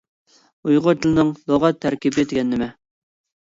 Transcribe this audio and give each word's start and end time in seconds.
ئۇيغۇر 0.69 0.97
تىلىنىڭ 1.03 1.31
لۇغەت 1.53 1.79
تەركىبى 1.87 2.29
دېگەن 2.35 2.53
نېمە؟ 2.57 2.73